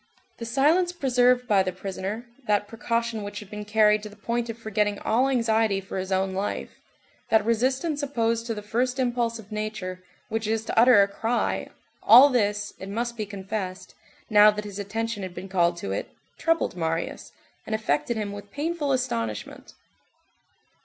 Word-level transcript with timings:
The 0.39 0.45
silence 0.47 0.91
preserved 0.91 1.47
by 1.47 1.61
the 1.61 1.71
prisoner, 1.71 2.25
that 2.47 2.67
precaution 2.67 3.21
which 3.21 3.39
had 3.39 3.51
been 3.51 3.65
carried 3.65 4.01
to 4.01 4.09
the 4.09 4.15
point 4.15 4.49
of 4.49 4.57
forgetting 4.57 4.97
all 4.97 5.29
anxiety 5.29 5.79
for 5.79 5.99
his 5.99 6.11
own 6.11 6.33
life, 6.33 6.71
that 7.29 7.45
resistance 7.45 8.01
opposed 8.01 8.47
to 8.47 8.55
the 8.55 8.63
first 8.63 8.97
impulse 8.97 9.37
of 9.37 9.51
nature, 9.51 10.01
which 10.27 10.47
is 10.47 10.65
to 10.65 10.79
utter 10.79 11.03
a 11.03 11.07
cry, 11.07 11.69
all 12.01 12.29
this, 12.29 12.73
it 12.79 12.89
must 12.89 13.15
be 13.15 13.27
confessed, 13.27 13.93
now 14.27 14.49
that 14.49 14.65
his 14.65 14.79
attention 14.79 15.21
had 15.21 15.35
been 15.35 15.47
called 15.47 15.77
to 15.77 15.91
it, 15.91 16.09
troubled 16.35 16.75
Marius, 16.75 17.31
and 17.67 17.75
affected 17.75 18.17
him 18.17 18.31
with 18.31 18.49
painful 18.49 18.93
astonishment. 18.93 19.75